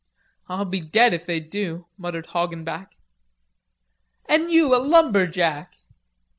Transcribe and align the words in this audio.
"I'll 0.49 0.65
be 0.65 0.81
dead 0.81 1.13
if 1.13 1.27
they 1.27 1.39
do," 1.39 1.85
muttered 1.95 2.25
Hoggenback. 2.33 2.97
"An' 4.25 4.49
you 4.49 4.73
a 4.75 4.81
lumberjack!" 4.83 5.75